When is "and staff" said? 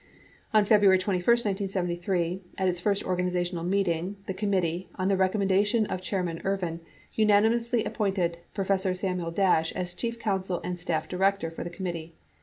10.63-11.07